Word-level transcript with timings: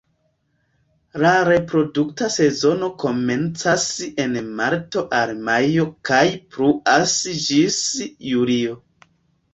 La 1.23 1.33
reprodukta 1.49 2.29
sezono 2.37 2.89
komencas 3.03 3.85
en 4.23 4.33
marto 4.61 5.05
al 5.21 5.35
majo 5.51 5.87
kaj 6.11 6.25
pluas 6.57 7.15
ĝis 7.49 7.79
julio. 8.33 8.81